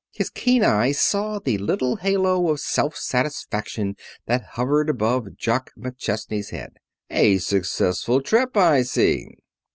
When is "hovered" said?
4.53-4.89